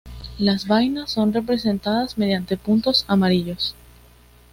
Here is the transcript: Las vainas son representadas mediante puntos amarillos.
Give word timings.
Las 0.39 0.65
vainas 0.65 1.11
son 1.11 1.31
representadas 1.31 2.17
mediante 2.17 2.57
puntos 2.57 3.05
amarillos. 3.07 3.75